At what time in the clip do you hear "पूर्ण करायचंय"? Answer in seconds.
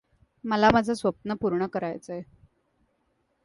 1.33-2.21